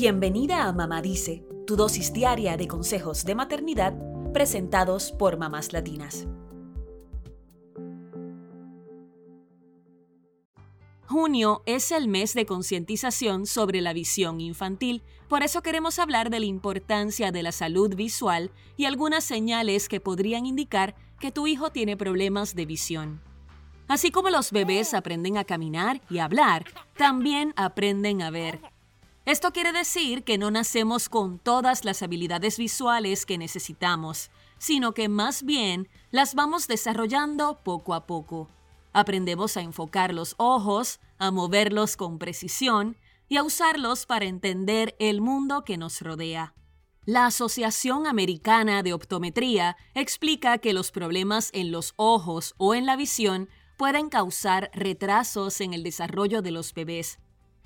[0.00, 3.94] Bienvenida a Mamá Dice, tu dosis diaria de consejos de maternidad
[4.32, 6.28] presentados por mamás latinas.
[11.08, 16.38] Junio es el mes de concientización sobre la visión infantil, por eso queremos hablar de
[16.38, 21.72] la importancia de la salud visual y algunas señales que podrían indicar que tu hijo
[21.72, 23.20] tiene problemas de visión.
[23.88, 28.77] Así como los bebés aprenden a caminar y hablar, también aprenden a ver.
[29.28, 35.10] Esto quiere decir que no nacemos con todas las habilidades visuales que necesitamos, sino que
[35.10, 38.48] más bien las vamos desarrollando poco a poco.
[38.94, 42.96] Aprendemos a enfocar los ojos, a moverlos con precisión
[43.28, 46.54] y a usarlos para entender el mundo que nos rodea.
[47.04, 52.96] La Asociación Americana de Optometría explica que los problemas en los ojos o en la
[52.96, 57.18] visión pueden causar retrasos en el desarrollo de los bebés.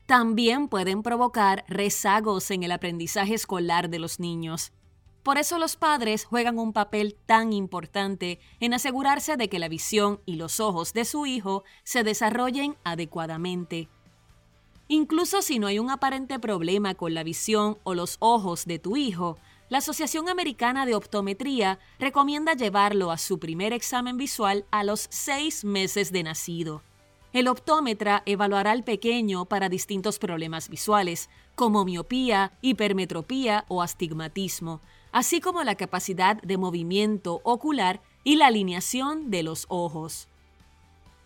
[0.07, 4.73] También pueden provocar rezagos en el aprendizaje escolar de los niños.
[5.23, 10.21] Por eso los padres juegan un papel tan importante en asegurarse de que la visión
[10.27, 13.89] y los ojos de su hijo se desarrollen adecuadamente.
[14.89, 18.97] Incluso si no hay un aparente problema con la visión o los ojos de tu
[18.97, 25.07] hijo, la Asociación Americana de Optometría recomienda llevarlo a su primer examen visual a los
[25.09, 26.83] seis meses de nacido.
[27.33, 35.41] El optómetra evaluará al pequeño para distintos problemas visuales, como miopía, hipermetropía o astigmatismo, así
[35.41, 40.29] como la capacidad de movimiento ocular y la alineación de los ojos.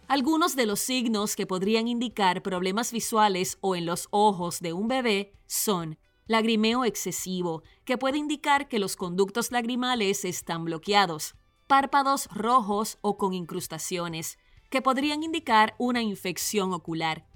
[0.06, 4.86] Algunos de los signos que podrían indicar problemas visuales o en los ojos de un
[4.86, 5.98] bebé son
[6.28, 11.34] lagrimeo excesivo, que puede indicar que los conductos lagrimales están bloqueados,
[11.66, 14.38] párpados rojos o con incrustaciones,
[14.70, 17.26] que podrían indicar una infección ocular.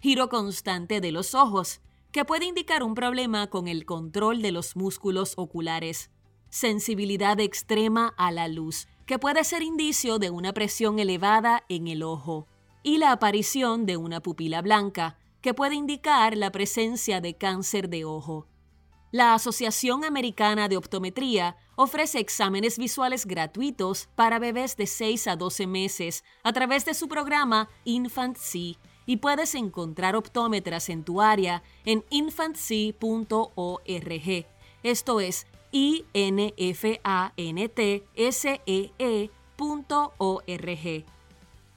[0.00, 1.80] Giro constante de los ojos,
[2.12, 6.10] que puede indicar un problema con el control de los músculos oculares.
[6.48, 12.02] Sensibilidad extrema a la luz, que puede ser indicio de una presión elevada en el
[12.02, 12.46] ojo.
[12.82, 18.04] Y la aparición de una pupila blanca, que puede indicar la presencia de cáncer de
[18.04, 18.46] ojo.
[19.12, 25.68] La Asociación Americana de Optometría ofrece exámenes visuales gratuitos para bebés de 6 a 12
[25.68, 31.62] meses a través de su programa Infant C y puedes encontrar optómetras en tu área
[31.84, 32.96] en infantsea.org.
[34.82, 36.64] Esto es infantsee.org.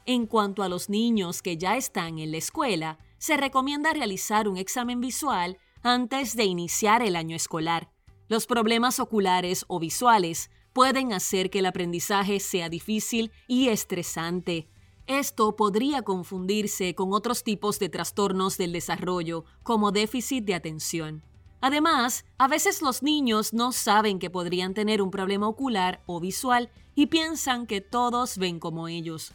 [0.06, 4.58] En cuanto a los niños que ya están en la escuela, se recomienda realizar un
[4.58, 7.92] examen visual antes de iniciar el año escolar.
[8.28, 14.70] Los problemas oculares o visuales pueden hacer que el aprendizaje sea difícil y estresante.
[15.08, 21.24] Esto podría confundirse con otros tipos de trastornos del desarrollo, como déficit de atención.
[21.62, 26.70] Además, a veces los niños no saben que podrían tener un problema ocular o visual
[26.96, 29.34] y piensan que todos ven como ellos.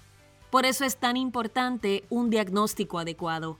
[0.50, 3.58] Por eso es tan importante un diagnóstico adecuado.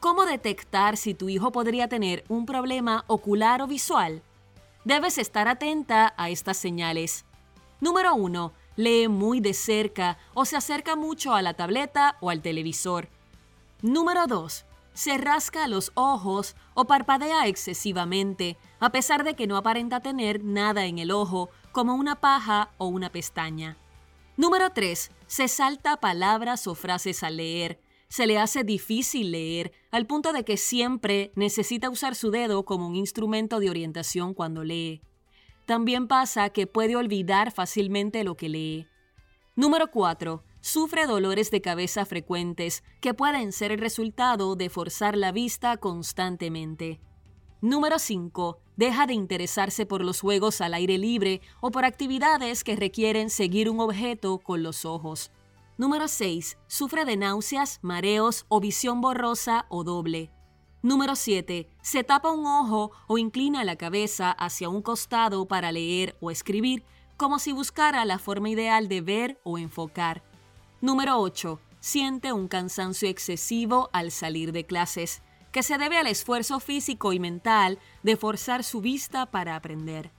[0.00, 4.22] ¿Cómo detectar si tu hijo podría tener un problema ocular o visual?
[4.84, 7.24] Debes estar atenta a estas señales.
[7.80, 8.52] Número 1.
[8.76, 13.08] Lee muy de cerca o se acerca mucho a la tableta o al televisor.
[13.82, 14.64] Número 2.
[14.94, 20.84] Se rasca los ojos o parpadea excesivamente, a pesar de que no aparenta tener nada
[20.86, 23.76] en el ojo, como una paja o una pestaña.
[24.36, 25.10] Número 3.
[25.26, 30.44] Se salta palabras o frases al leer se le hace difícil leer al punto de
[30.44, 35.02] que siempre necesita usar su dedo como un instrumento de orientación cuando lee.
[35.66, 38.86] También pasa que puede olvidar fácilmente lo que lee.
[39.54, 40.42] Número 4.
[40.60, 47.00] Sufre dolores de cabeza frecuentes que pueden ser el resultado de forzar la vista constantemente.
[47.60, 48.60] Número 5.
[48.76, 53.68] Deja de interesarse por los juegos al aire libre o por actividades que requieren seguir
[53.68, 55.32] un objeto con los ojos.
[55.78, 56.58] Número 6.
[56.66, 60.32] Sufre de náuseas, mareos o visión borrosa o doble.
[60.82, 61.70] Número 7.
[61.82, 66.82] Se tapa un ojo o inclina la cabeza hacia un costado para leer o escribir,
[67.16, 70.24] como si buscara la forma ideal de ver o enfocar.
[70.80, 71.60] Número 8.
[71.78, 75.22] Siente un cansancio excesivo al salir de clases,
[75.52, 80.10] que se debe al esfuerzo físico y mental de forzar su vista para aprender.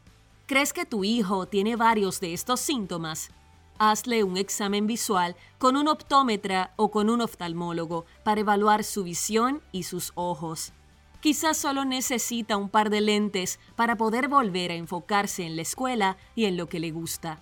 [0.45, 3.30] ¿Crees que tu hijo tiene varios de estos síntomas?
[3.80, 9.62] Hazle un examen visual con un optómetra o con un oftalmólogo para evaluar su visión
[9.72, 10.74] y sus ojos.
[11.22, 16.18] Quizás solo necesita un par de lentes para poder volver a enfocarse en la escuela
[16.36, 17.42] y en lo que le gusta.